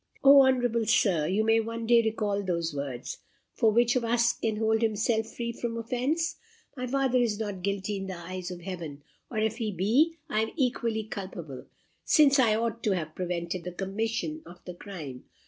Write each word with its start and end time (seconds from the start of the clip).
"O, 0.23 0.41
honourable 0.41 0.87
Sir! 0.87 1.27
you 1.27 1.43
may 1.43 1.59
one 1.59 1.85
day 1.85 2.01
recall 2.01 2.41
those 2.41 2.73
words; 2.73 3.19
for 3.53 3.69
which 3.71 3.95
of 3.95 4.03
us 4.03 4.33
can 4.33 4.55
hold 4.57 4.81
himself 4.81 5.27
free 5.27 5.51
from 5.51 5.77
offence? 5.77 6.37
My 6.75 6.87
father 6.87 7.19
is 7.19 7.37
not 7.39 7.61
guilty 7.61 7.97
in 7.97 8.07
the 8.07 8.17
eyes 8.17 8.49
of 8.49 8.61
Heaven; 8.61 9.03
or 9.29 9.37
if 9.37 9.57
he 9.57 9.71
be, 9.71 10.17
I 10.27 10.41
am 10.41 10.53
equally 10.55 11.03
culpable, 11.03 11.67
since 12.03 12.39
I 12.39 12.55
ought 12.55 12.81
to 12.85 12.95
have 12.95 13.13
prevented 13.13 13.63
the 13.63 13.71
commission 13.73 14.41
of 14.43 14.65
the 14.65 14.73
crime. 14.73 15.25